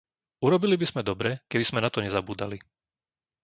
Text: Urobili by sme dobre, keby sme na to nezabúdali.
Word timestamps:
Urobili 0.45 0.75
by 0.81 0.85
sme 0.91 1.05
dobre, 1.09 1.31
keby 1.51 1.61
sme 1.67 1.77
na 1.83 1.89
to 1.93 1.99
nezabúdali. 2.05 2.57